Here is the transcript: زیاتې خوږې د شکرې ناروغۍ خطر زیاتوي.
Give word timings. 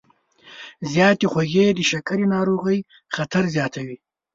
زیاتې 0.91 1.25
خوږې 1.31 1.65
د 1.73 1.79
شکرې 1.91 2.25
ناروغۍ 2.35 2.79
خطر 3.15 3.43
زیاتوي. 3.55 3.97